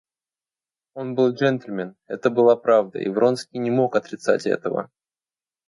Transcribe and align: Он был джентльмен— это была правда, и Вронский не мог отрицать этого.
Он 0.95 1.13
был 1.13 1.31
джентльмен— 1.31 1.95
это 2.07 2.31
была 2.31 2.55
правда, 2.55 2.97
и 2.97 3.07
Вронский 3.07 3.59
не 3.59 3.69
мог 3.69 3.95
отрицать 3.95 4.47
этого. 4.47 4.89